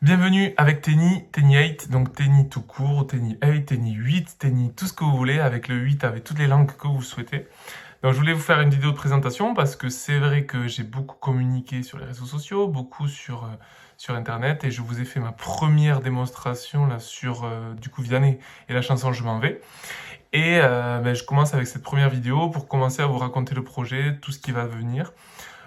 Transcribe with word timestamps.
Bienvenue 0.00 0.54
avec 0.56 0.80
Tenny, 0.82 1.24
Tenny 1.32 1.56
8, 1.56 1.90
donc 1.90 2.14
Tenny 2.14 2.48
tout 2.48 2.62
court, 2.62 3.08
Tenny 3.08 3.36
8, 3.42 3.66
Tenny 3.66 3.94
8, 3.94 4.36
Tenny 4.38 4.72
tout 4.72 4.86
ce 4.86 4.92
que 4.92 5.02
vous 5.02 5.16
voulez, 5.16 5.40
avec 5.40 5.66
le 5.66 5.74
8, 5.74 6.04
avec 6.04 6.22
toutes 6.22 6.38
les 6.38 6.46
langues 6.46 6.70
que 6.70 6.86
vous 6.86 7.02
souhaitez. 7.02 7.48
Donc 8.04 8.12
je 8.12 8.18
voulais 8.18 8.32
vous 8.32 8.40
faire 8.40 8.60
une 8.60 8.70
vidéo 8.70 8.92
de 8.92 8.96
présentation 8.96 9.54
parce 9.54 9.74
que 9.74 9.88
c'est 9.88 10.20
vrai 10.20 10.44
que 10.44 10.68
j'ai 10.68 10.84
beaucoup 10.84 11.16
communiqué 11.16 11.82
sur 11.82 11.98
les 11.98 12.04
réseaux 12.04 12.26
sociaux, 12.26 12.68
beaucoup 12.68 13.08
sur, 13.08 13.42
euh, 13.42 13.48
sur 13.96 14.14
internet 14.14 14.62
et 14.62 14.70
je 14.70 14.82
vous 14.82 15.00
ai 15.00 15.04
fait 15.04 15.18
ma 15.18 15.32
première 15.32 16.00
démonstration 16.00 16.86
là 16.86 17.00
sur 17.00 17.42
euh, 17.42 17.74
du 17.74 17.88
coup 17.88 18.00
Vianney 18.00 18.38
et 18.68 18.74
la 18.74 18.82
chanson 18.82 19.12
Je 19.12 19.24
m'en 19.24 19.40
vais. 19.40 19.60
Et 20.32 20.60
euh, 20.62 21.00
ben, 21.00 21.16
je 21.16 21.24
commence 21.24 21.54
avec 21.54 21.66
cette 21.66 21.82
première 21.82 22.08
vidéo 22.08 22.50
pour 22.50 22.68
commencer 22.68 23.02
à 23.02 23.06
vous 23.06 23.18
raconter 23.18 23.56
le 23.56 23.64
projet, 23.64 24.16
tout 24.22 24.30
ce 24.30 24.38
qui 24.38 24.52
va 24.52 24.64
venir. 24.64 25.12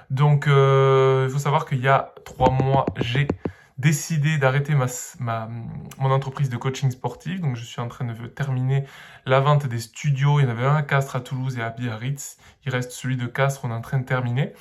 Donc 0.10 0.46
il 0.46 1.30
faut 1.30 1.40
savoir 1.40 1.66
qu'il 1.66 1.82
y 1.82 1.90
a 1.90 2.14
trois 2.24 2.50
mois 2.50 2.86
j'ai 2.98 3.28
décidé 3.82 4.38
d'arrêter 4.38 4.76
ma, 4.76 4.86
ma, 5.20 5.50
mon 5.98 6.12
entreprise 6.12 6.50
de 6.50 6.58
coaching 6.58 6.92
sportif. 6.92 7.42
Donc, 7.42 7.56
je 7.56 7.66
suis 7.66 7.82
en 7.82 7.88
train 7.88 8.06
de 8.06 8.28
terminer 8.28 8.86
la 9.26 9.40
vente 9.40 9.66
des 9.66 9.80
studios. 9.80 10.40
Il 10.40 10.44
y 10.44 10.46
en 10.46 10.52
avait 10.52 10.66
un 10.66 10.76
à 10.76 10.84
Castres, 10.84 11.16
à 11.16 11.20
Toulouse 11.20 11.58
et 11.58 11.62
à 11.62 11.72
Biarritz. 11.72 12.38
Il 12.66 12.72
reste 12.72 12.92
celui 12.92 13.18
de 13.18 13.26
Castres, 13.26 13.62
on 13.66 13.72
est 13.72 13.74
en 13.74 13.82
train 13.82 13.98
de 13.98 14.06
terminer. 14.06 14.54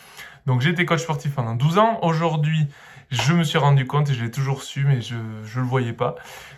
Donc, 0.47 0.65
été 0.65 0.87
coach 0.87 1.03
sportif 1.03 1.35
pendant 1.35 1.55
12 1.55 1.79
ans. 1.79 1.99
Aujourd'hui, 2.03 2.67
je 3.11 3.35
me 3.35 3.45
suis 3.45 3.59
rendu 3.59 3.87
compte, 3.87 4.09
et 4.11 4.15
je 4.15 4.25
l'ai 4.25 4.31
toujours 4.31 4.63
su, 4.63 4.85
mais 4.85 5.03
je 5.03 5.17
ne 5.17 5.55
le 5.55 5.63
voyais 5.63 5.93
pas, 5.93 6.15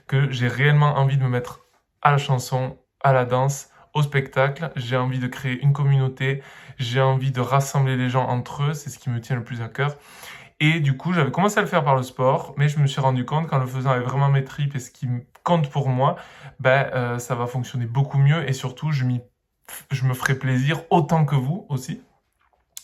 que 0.06 0.30
j'ai 0.30 0.48
réellement 0.48 0.96
envie 0.98 1.16
de 1.16 1.22
me 1.22 1.28
mettre 1.28 1.60
à 2.00 2.12
la 2.12 2.18
chanson, 2.18 2.78
à 3.02 3.12
la 3.12 3.24
danse, 3.24 3.68
au 3.94 4.02
spectacle. 4.02 4.70
J'ai 4.76 4.96
envie 4.96 5.18
de 5.18 5.26
créer 5.26 5.60
une 5.60 5.72
communauté. 5.72 6.42
J'ai 6.78 7.00
envie 7.00 7.32
de 7.32 7.40
rassembler 7.40 7.96
les 7.96 8.08
gens 8.08 8.26
entre 8.26 8.62
eux. 8.62 8.74
C'est 8.74 8.90
ce 8.90 8.98
qui 8.98 9.10
me 9.10 9.20
tient 9.20 9.36
le 9.36 9.44
plus 9.44 9.60
à 9.60 9.68
cœur. 9.68 9.96
Et 10.64 10.78
du 10.78 10.96
coup, 10.96 11.12
j'avais 11.12 11.32
commencé 11.32 11.58
à 11.58 11.62
le 11.62 11.66
faire 11.66 11.82
par 11.82 11.96
le 11.96 12.04
sport, 12.04 12.54
mais 12.56 12.68
je 12.68 12.78
me 12.78 12.86
suis 12.86 13.00
rendu 13.00 13.24
compte 13.24 13.48
qu'en 13.48 13.58
le 13.58 13.66
faisant 13.66 13.90
avec 13.90 14.06
vraiment 14.06 14.28
mes 14.28 14.44
tripes 14.44 14.76
et 14.76 14.78
ce 14.78 14.92
qui 14.92 15.08
compte 15.42 15.68
pour 15.68 15.88
moi, 15.88 16.14
ben, 16.60 16.88
euh, 16.94 17.18
ça 17.18 17.34
va 17.34 17.48
fonctionner 17.48 17.86
beaucoup 17.86 18.16
mieux 18.16 18.48
et 18.48 18.52
surtout, 18.52 18.92
je, 18.92 19.04
me 19.04 20.14
ferai 20.14 20.36
plaisir 20.36 20.82
autant 20.90 21.24
que 21.24 21.34
vous 21.34 21.66
aussi. 21.68 22.00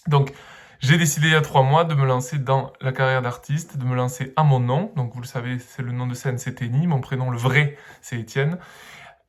Donc, 0.08 0.32
j'ai 0.80 0.98
décidé 0.98 1.28
il 1.28 1.34
y 1.34 1.36
a 1.36 1.40
trois 1.40 1.62
mois 1.62 1.84
de 1.84 1.94
me 1.94 2.04
lancer 2.04 2.40
dans 2.40 2.72
la 2.80 2.90
carrière 2.90 3.22
d'artiste, 3.22 3.76
de 3.76 3.84
me 3.84 3.94
lancer 3.94 4.32
à 4.34 4.42
mon 4.42 4.58
nom. 4.58 4.90
Donc, 4.96 5.14
vous 5.14 5.20
le 5.20 5.26
savez, 5.28 5.60
c'est 5.60 5.82
le 5.82 5.92
nom 5.92 6.08
de 6.08 6.14
scène, 6.14 6.38
c'est 6.38 6.56
Tenny. 6.56 6.88
Mon 6.88 7.00
prénom, 7.00 7.30
le 7.30 7.38
vrai, 7.38 7.78
c'est 8.00 8.18
Étienne. 8.18 8.58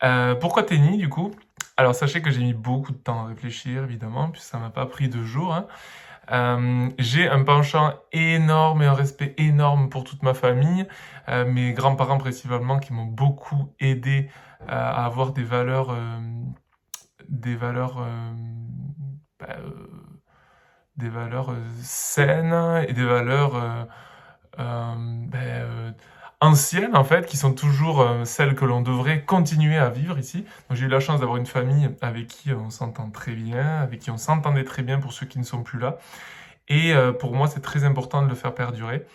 Euh, 0.02 0.34
pourquoi 0.34 0.64
Tenny, 0.64 0.98
du 0.98 1.08
coup? 1.08 1.30
Alors, 1.78 1.94
sachez 1.94 2.24
que 2.24 2.32
j'ai 2.32 2.42
mis 2.42 2.56
beaucoup 2.56 2.94
de 2.94 2.98
temps 2.98 3.26
à 3.26 3.28
réfléchir, 3.28 3.84
évidemment, 3.84 4.32
puisque 4.32 4.48
ça 4.48 4.58
m'a 4.58 4.72
pas 4.72 4.88
pris 4.88 5.08
deux 5.08 5.24
jours. 5.24 5.54
Hein. 5.54 5.68
Euh, 6.32 6.90
j'ai 7.00 7.28
un 7.28 7.44
penchant 7.44 7.94
énorme 8.12 8.84
et 8.84 8.86
un 8.86 8.94
respect 8.94 9.34
énorme 9.38 9.90
pour 9.90 10.04
toute 10.04 10.22
ma 10.24 10.34
famille, 10.34 10.88
euh, 11.28 11.46
mes 11.46 11.74
grands-parents 11.74 12.18
principalement 12.18 12.80
qui 12.80 12.94
m'ont 12.94 13.06
beaucoup 13.06 13.74
aidé 13.80 14.30
euh, 14.62 14.66
à 14.68 15.06
avoir 15.06 15.32
des 15.34 15.44
valeurs, 15.44 15.96
des 17.28 17.56
valeurs, 17.56 18.06
bah, 19.40 19.56
des 20.98 21.10
valeurs 21.10 21.56
saines 21.82 22.84
et 22.88 22.94
des 22.94 23.06
valeurs 23.06 23.88
bah, 24.58 25.40
anciennes 26.42 26.96
en 26.96 27.04
fait, 27.04 27.26
qui 27.26 27.38
sont 27.38 27.54
toujours 27.54 28.08
celles 28.24 28.56
que 28.56 28.66
l'on 28.66 28.82
devrait 28.82 29.24
continuer 29.24 29.78
à 29.78 29.90
vivre 29.90 30.18
ici. 30.18 30.46
J'ai 30.72 30.86
eu 30.86 30.90
la 30.90 31.00
chance 31.00 31.20
d'avoir 31.20 31.38
une 31.38 31.46
famille 31.46 31.90
avec 32.02 32.28
qui 32.28 32.54
on 32.54 32.70
s'entend 32.70 33.10
très 33.10 33.34
bien, 33.34 33.80
avec 33.82 34.00
qui 34.00 34.12
on 34.12 34.18
s'entendait 34.18 34.64
très 34.64 34.84
bien 34.84 35.00
pour 35.00 35.14
ceux 35.14 35.26
qui 35.26 35.40
ne 35.40 35.44
sont 35.44 35.64
plus 35.64 35.80
là. 35.80 35.98
Et 36.70 36.94
euh, 36.94 37.12
pour 37.12 37.34
moi, 37.34 37.48
c'est 37.48 37.62
très 37.62 37.84
important 37.84 38.22
de 38.22 38.30
le 38.30 38.36
faire 38.36 38.54
perdurer. 38.54 39.06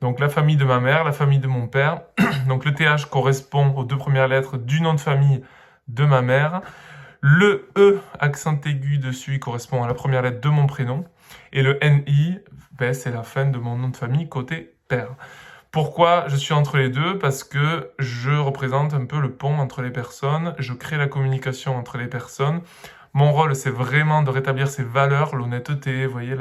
Donc 0.00 0.20
la 0.20 0.28
famille 0.28 0.56
de 0.56 0.64
ma 0.64 0.80
mère, 0.80 1.04
la 1.04 1.12
famille 1.12 1.40
de 1.40 1.48
mon 1.48 1.66
père. 1.66 2.02
Donc 2.48 2.64
le 2.64 2.72
TH 2.72 3.06
correspond 3.10 3.74
aux 3.74 3.84
deux 3.84 3.98
premières 3.98 4.28
lettres 4.28 4.56
du 4.56 4.80
nom 4.80 4.94
de 4.94 5.00
famille 5.00 5.42
de 5.88 6.04
ma 6.04 6.22
mère. 6.22 6.62
Le 7.20 7.68
E, 7.76 8.00
accent 8.18 8.58
aigu 8.64 8.98
dessus, 8.98 9.38
correspond 9.38 9.82
à 9.82 9.88
la 9.88 9.94
première 9.94 10.22
lettre 10.22 10.40
de 10.40 10.48
mon 10.48 10.66
prénom. 10.66 11.04
Et 11.52 11.62
le 11.62 11.78
NI, 11.82 12.38
ben, 12.72 12.94
c'est 12.94 13.10
la 13.10 13.22
fin 13.22 13.44
de 13.44 13.58
mon 13.58 13.76
nom 13.76 13.88
de 13.88 13.96
famille 13.96 14.28
côté 14.28 14.74
père. 14.88 15.16
Pourquoi 15.70 16.24
je 16.26 16.34
suis 16.34 16.52
entre 16.52 16.78
les 16.78 16.88
deux? 16.88 17.18
Parce 17.18 17.44
que 17.44 17.92
je 18.00 18.32
représente 18.32 18.92
un 18.92 19.06
peu 19.06 19.20
le 19.20 19.30
pont 19.30 19.58
entre 19.58 19.82
les 19.82 19.90
personnes, 19.90 20.54
je 20.58 20.72
crée 20.72 20.96
la 20.96 21.06
communication 21.06 21.76
entre 21.76 21.96
les 21.96 22.08
personnes. 22.08 22.60
Mon 23.12 23.30
rôle, 23.30 23.54
c'est 23.54 23.70
vraiment 23.70 24.22
de 24.22 24.30
rétablir 24.30 24.66
ces 24.68 24.82
valeurs, 24.82 25.36
l'honnêteté, 25.36 26.06
voyez, 26.06 26.34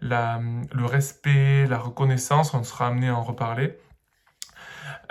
la, 0.00 0.40
le 0.72 0.84
respect, 0.84 1.66
la 1.66 1.78
reconnaissance, 1.78 2.54
on 2.54 2.62
sera 2.62 2.86
amené 2.86 3.08
à 3.08 3.16
en 3.16 3.22
reparler. 3.22 3.76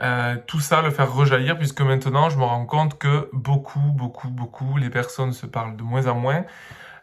Euh, 0.01 0.37
tout 0.47 0.61
ça, 0.61 0.81
le 0.81 0.91
faire 0.91 1.13
rejaillir, 1.13 1.57
puisque 1.57 1.81
maintenant, 1.81 2.29
je 2.29 2.37
me 2.37 2.43
rends 2.43 2.65
compte 2.65 2.97
que 2.97 3.29
beaucoup, 3.33 3.79
beaucoup, 3.79 4.29
beaucoup, 4.29 4.77
les 4.77 4.89
personnes 4.89 5.33
se 5.33 5.45
parlent 5.45 5.75
de 5.75 5.83
moins 5.83 6.07
en 6.07 6.15
moins, 6.15 6.45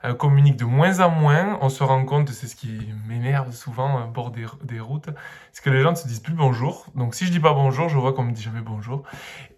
euh, 0.07 0.15
communiquent 0.15 0.57
de 0.57 0.65
moins 0.65 1.01
en 1.01 1.11
moins. 1.11 1.59
On 1.61 1.69
se 1.69 1.83
rend 1.83 2.05
compte, 2.05 2.31
c'est 2.31 2.47
ce 2.47 2.57
qui 2.57 2.89
m'énerve 3.07 3.53
souvent 3.53 3.99
à 3.99 4.07
bord 4.07 4.31
des, 4.31 4.47
des 4.63 4.81
routes, 4.81 5.11
c'est 5.53 5.63
que 5.63 5.71
les 5.71 5.83
gens 5.83 5.91
ne 5.91 5.97
se 5.97 6.07
disent 6.07 6.21
plus 6.21 6.35
bonjour. 6.35 6.87
Donc, 6.95 7.15
si 7.15 7.27
je 7.27 7.33
dis 7.33 7.41
pas 7.41 7.53
bonjour, 7.53 7.89
je 7.89 7.99
vois 7.99 8.13
qu'on 8.13 8.25
me 8.25 8.33
dit 8.33 8.43
jamais 8.43 8.61
bonjour. 8.61 9.03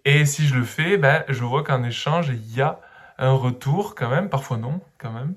Et 0.04 0.24
si 0.24 0.46
je 0.46 0.54
le 0.54 0.64
fais, 0.64 0.96
ben, 0.96 1.24
je 1.28 1.44
vois 1.44 1.62
qu'en 1.62 1.82
échange, 1.84 2.28
il 2.28 2.54
y 2.54 2.60
a 2.62 2.80
un 3.18 3.32
retour 3.32 3.94
quand 3.94 4.08
même, 4.08 4.28
parfois 4.28 4.56
non, 4.56 4.80
quand 4.98 5.12
même. 5.12 5.34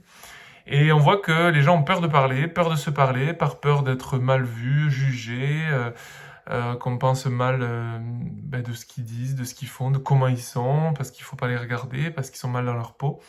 Et 0.68 0.92
on 0.92 1.00
voit 1.00 1.18
que 1.18 1.50
les 1.50 1.62
gens 1.62 1.78
ont 1.78 1.84
peur 1.84 2.02
de 2.02 2.08
parler, 2.08 2.48
peur 2.48 2.70
de 2.70 2.76
se 2.76 2.90
parler, 2.90 3.34
par 3.34 3.60
peur 3.60 3.84
d'être 3.84 4.18
mal 4.18 4.44
vus, 4.44 4.92
jugés, 4.92 5.66
euh, 5.70 5.92
euh, 6.50 6.76
qu'on 6.76 6.98
pense 6.98 7.26
mal 7.26 7.60
euh, 7.62 8.00
ben, 8.02 8.62
de 8.62 8.74
ce 8.74 8.86
qu'ils 8.86 9.04
disent, 9.04 9.36
de 9.36 9.44
ce 9.44 9.54
qu'ils 9.54 9.68
font, 9.68 9.92
de 9.92 9.98
comment 9.98 10.28
ils 10.28 10.42
sont, 10.42 10.94
parce 10.96 11.12
qu'il 11.12 11.24
faut 11.24 11.36
pas 11.36 11.48
les 11.48 11.58
regarder, 11.58 12.12
parce 12.12 12.30
qu'ils 12.30 12.40
sont 12.40 12.50
mal 12.50 12.66
dans 12.66 12.74
leur 12.74 12.94
peau. 12.94 13.20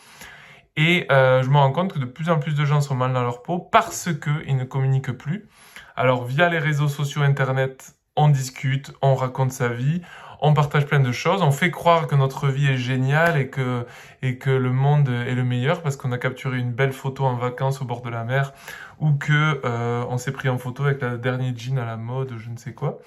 Et 0.75 1.05
je 1.09 1.49
me 1.49 1.57
rends 1.57 1.71
compte 1.71 1.93
que 1.93 1.99
de 1.99 2.05
plus 2.05 2.29
en 2.29 2.39
plus 2.39 2.55
de 2.55 2.65
gens 2.65 2.81
sont 2.81 2.95
mal 2.95 3.13
dans 3.13 3.21
leur 3.21 3.43
peau 3.43 3.59
parce 3.59 4.09
qu'ils 4.13 4.57
ne 4.57 4.63
communiquent 4.63 5.11
plus. 5.11 5.47
Alors 5.95 6.25
via 6.25 6.49
les 6.49 6.59
réseaux 6.59 6.87
sociaux, 6.87 7.21
Internet, 7.21 7.95
on 8.15 8.29
discute, 8.29 8.91
on 9.01 9.15
raconte 9.15 9.51
sa 9.51 9.69
vie, 9.69 10.01
on 10.41 10.53
partage 10.53 10.85
plein 10.85 10.99
de 10.99 11.11
choses, 11.11 11.41
on 11.41 11.51
fait 11.51 11.71
croire 11.71 12.07
que 12.07 12.15
notre 12.15 12.49
vie 12.49 12.67
est 12.67 12.77
géniale 12.77 13.37
et 13.37 13.49
que, 13.49 13.85
et 14.21 14.37
que 14.37 14.49
le 14.49 14.71
monde 14.71 15.09
est 15.09 15.35
le 15.35 15.43
meilleur 15.43 15.81
parce 15.81 15.95
qu'on 15.95 16.11
a 16.11 16.17
capturé 16.17 16.57
une 16.57 16.73
belle 16.73 16.91
photo 16.91 17.23
en 17.25 17.35
vacances 17.35 17.81
au 17.81 17.85
bord 17.85 18.01
de 18.01 18.09
la 18.09 18.23
mer 18.23 18.53
ou 18.99 19.13
que 19.13 19.61
euh, 19.63 20.03
on 20.09 20.17
s'est 20.17 20.33
pris 20.33 20.49
en 20.49 20.57
photo 20.57 20.83
avec 20.83 21.01
la 21.01 21.17
dernière 21.17 21.53
jean 21.55 21.77
à 21.77 21.85
la 21.85 21.97
mode, 21.97 22.33
je 22.37 22.49
ne 22.49 22.57
sais 22.57 22.73
quoi. 22.73 22.99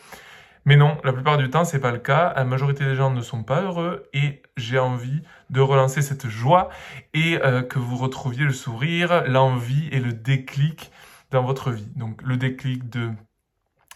Mais 0.67 0.75
non, 0.75 0.99
la 1.05 1.13
plupart 1.13 1.39
du 1.39 1.49
temps, 1.49 1.65
c'est 1.65 1.79
pas 1.79 1.93
le 1.93 1.99
cas. 1.99 2.33
La 2.35 2.45
majorité 2.45 2.85
des 2.85 2.97
gens 2.97 3.11
ne 3.11 3.23
sont 3.23 3.45
pas 3.45 3.63
heureux 3.63 4.09
et 4.13 4.43
j'ai 4.57 4.81
envie 4.81 5.23
de 5.49 5.61
relancer 5.61 6.03
cette 6.03 6.27
joie 6.29 6.71
et 7.15 7.39
euh, 7.45 7.63
que 7.63 7.79
vous 7.79 7.97
retrouviez 7.97 8.45
le 8.45 8.53
sourire, 8.53 9.23
l'envie 9.29 9.89
et 9.93 10.01
le 10.01 10.13
déclic 10.13 10.91
dans 11.31 11.45
votre 11.45 11.71
vie. 11.71 11.89
Donc 11.95 12.21
le 12.23 12.37
déclic 12.37 12.91
de 12.91 13.13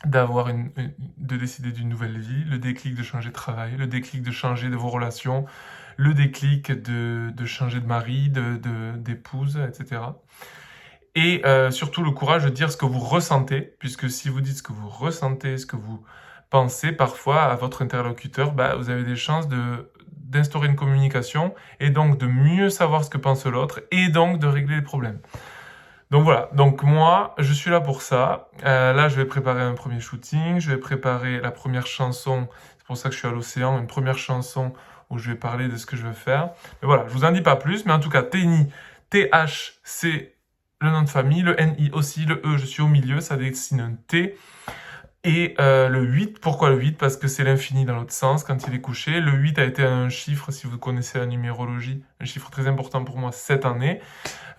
d'avoir 0.07 0.49
une, 0.49 0.71
de 1.19 1.37
décider 1.37 1.73
d'une 1.73 1.89
nouvelle 1.89 2.19
vie, 2.19 2.45
le 2.45 2.59
déclic 2.59 2.95
de 2.95 3.03
changer 3.03 3.29
de 3.29 3.35
travail, 3.35 3.77
le 3.77 3.87
déclic 3.87 4.23
de 4.23 4.31
changer 4.31 4.71
de 4.71 4.77
vos 4.77 4.89
relations, 4.89 5.45
le 5.99 6.15
déclic 6.15 6.73
de, 6.73 7.45
changer 7.45 7.81
de 7.81 7.87
mari, 7.87 8.31
d'épouse, 8.31 9.59
etc. 9.59 10.01
Et 11.17 11.43
euh, 11.45 11.71
surtout 11.71 12.03
le 12.03 12.13
courage 12.13 12.45
de 12.45 12.49
dire 12.49 12.73
ce 12.73 12.79
que 12.79 12.87
vous 12.87 13.01
ressentez, 13.01 13.75
puisque 13.79 14.09
si 14.09 14.31
vous 14.31 14.41
dites 14.41 14.57
ce 14.57 14.63
que 14.63 14.73
vous 14.73 14.89
ressentez, 14.89 15.59
ce 15.59 15.67
que 15.67 15.77
vous 15.77 16.03
pensez 16.51 16.93
parfois 16.93 17.43
à 17.43 17.55
votre 17.55 17.83
interlocuteur, 17.83 18.53
bah, 18.53 18.75
vous 18.77 18.91
avez 18.91 19.05
des 19.05 19.17
chances 19.17 19.49
de 19.49 19.91
d'instaurer 20.13 20.69
une 20.69 20.77
communication 20.77 21.57
et 21.81 21.91
donc 21.91 22.17
de 22.17 22.27
mieux 22.27 22.71
savoir 22.71 23.03
ce 23.03 23.11
que 23.11 23.19
pense 23.19 23.47
l'autre 23.47 23.81
et 23.91 24.11
donc 24.11 24.39
de 24.39 24.47
régler 24.47 24.77
les 24.77 24.83
problèmes. 24.83 25.19
Donc 26.13 26.23
voilà, 26.23 26.51
donc 26.53 26.85
moi, 26.85 27.35
je 27.39 27.53
suis 27.53 27.71
là 27.71 27.81
pour 27.81 28.01
ça. 28.03 28.49
Euh, 28.65 28.93
là, 28.93 29.09
je 29.09 29.17
vais 29.17 29.25
préparer 29.25 29.63
un 29.63 29.75
premier 29.75 30.01
shooting, 30.01 30.61
je 30.61 30.71
vais 30.71 30.77
préparer 30.77 31.41
la 31.41 31.51
première 31.51 31.87
chanson, 31.87 32.49
c'est 32.79 32.87
pour 32.87 32.97
ça 32.97 33.09
que 33.09 33.15
je 33.15 33.19
suis 33.19 33.29
à 33.29 33.33
l'océan, 33.33 33.79
une 33.79 33.89
première 33.89 34.19
chanson 34.19 34.73
où 35.09 35.19
je 35.19 35.31
vais 35.31 35.37
parler 35.37 35.69
de 35.69 35.77
ce 35.77 35.87
que 35.87 35.97
je 35.97 36.07
veux 36.07 36.13
faire. 36.13 36.51
Mais 36.81 36.87
voilà, 36.87 37.05
je 37.09 37.13
vous 37.13 37.25
en 37.25 37.33
dis 37.33 37.43
pas 37.43 37.57
plus, 37.57 37.85
mais 37.85 37.93
en 37.93 38.01
tout 38.01 38.11
cas, 38.11 38.23
Tenny, 38.23 38.73
T-H, 39.11 39.73
c'est 39.83 40.35
le 40.81 40.91
nom 40.91 41.03
de 41.03 41.09
famille, 41.09 41.43
le 41.43 41.61
N-I 41.61 41.91
aussi, 41.93 42.25
le 42.25 42.41
E, 42.45 42.57
je 42.57 42.67
suis 42.67 42.83
au 42.83 42.89
milieu, 42.89 43.21
ça 43.21 43.37
dessine 43.37 43.81
un 43.81 43.95
T. 44.07 44.37
Et 45.23 45.55
euh, 45.61 45.89
le 45.91 46.03
8, 46.03 46.41
pourquoi 46.41 46.71
le 46.71 46.77
8 46.79 46.93
Parce 46.97 47.19
que 47.19 47.29
c'est 47.29 47.45
l'infini 47.45 47.85
dans 47.85 47.95
l'autre 47.95 48.13
sens 48.13 48.43
quand 48.43 48.67
il 48.67 48.75
est 48.75 48.81
couché. 48.81 49.21
Le 49.21 49.33
8 49.33 49.59
a 49.59 49.65
été 49.65 49.83
un 49.83 50.09
chiffre, 50.09 50.51
si 50.51 50.67
vous 50.67 50.79
connaissez 50.79 51.19
la 51.19 51.27
numérologie, 51.27 52.03
un 52.21 52.25
chiffre 52.25 52.51
très 52.51 52.67
important 52.67 53.05
pour 53.05 53.19
moi 53.19 53.31
cette 53.31 53.67
année. 53.67 54.01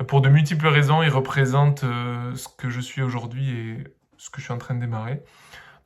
Pour 0.08 0.22
de 0.22 0.30
multiples 0.30 0.68
raisons, 0.68 1.02
il 1.02 1.10
représente 1.10 1.84
euh, 1.84 2.36
ce 2.36 2.48
que 2.48 2.69
je 2.69 2.80
suis 2.80 3.02
aujourd'hui 3.02 3.50
et 3.50 3.84
ce 4.18 4.30
que 4.30 4.40
je 4.40 4.46
suis 4.46 4.54
en 4.54 4.60
train 4.60 4.75
de 4.75 4.81
démarrer. 4.81 5.24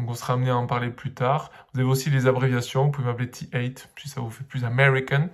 Donc 0.00 0.08
on 0.08 0.14
sera 0.14 0.32
amené 0.32 0.50
à 0.50 0.56
en 0.56 0.66
parler 0.66 0.88
plus 0.88 1.12
tard. 1.12 1.50
Vous 1.72 1.80
avez 1.80 1.88
aussi 1.88 2.08
les 2.08 2.26
abréviations, 2.26 2.84
vous 2.84 2.90
pouvez 2.90 3.06
m'appeler 3.06 3.28
T8 3.28 3.86
si 3.98 4.08
ça 4.08 4.22
vous 4.22 4.30
fait 4.30 4.44
plus 4.44 4.64
American. 4.64 5.28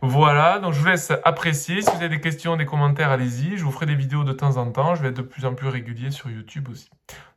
Voilà, 0.00 0.58
donc 0.58 0.72
je 0.72 0.80
vous 0.80 0.86
laisse 0.86 1.12
apprécier. 1.24 1.82
Si 1.82 1.90
vous 1.90 1.96
avez 1.96 2.08
des 2.08 2.20
questions, 2.20 2.56
des 2.56 2.64
commentaires, 2.64 3.10
allez-y. 3.10 3.58
Je 3.58 3.64
vous 3.64 3.70
ferai 3.70 3.84
des 3.84 3.94
vidéos 3.94 4.24
de 4.24 4.32
temps 4.32 4.56
en 4.56 4.70
temps. 4.72 4.94
Je 4.94 5.02
vais 5.02 5.08
être 5.10 5.16
de 5.18 5.22
plus 5.22 5.44
en 5.44 5.54
plus 5.54 5.68
régulier 5.68 6.10
sur 6.10 6.30
YouTube 6.30 6.68
aussi. 6.70 6.88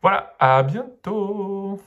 Voilà, 0.02 0.34
à 0.40 0.64
bientôt 0.64 1.82